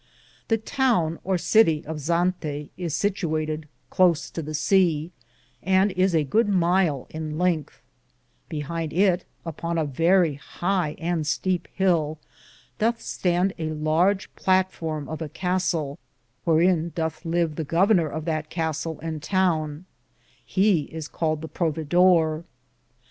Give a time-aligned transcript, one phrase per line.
[0.47, 5.11] The toune or Cittie of Zante is Cittiwated cloce to the seae,
[5.61, 7.83] and is a good myle in lengthe;
[8.49, 12.17] behinde it, upon a verrie hie and stepie hill,
[12.79, 15.99] Dothe stande a large platforme of a castell,
[16.47, 19.85] whearin Dothe live the governer of that castell and towne;
[20.43, 22.43] he is caled the Pro vidore.'